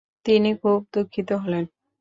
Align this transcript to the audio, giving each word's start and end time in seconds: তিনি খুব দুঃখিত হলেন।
তিনি 0.25 0.49
খুব 0.61 0.79
দুঃখিত 0.93 1.29
হলেন। 1.43 1.63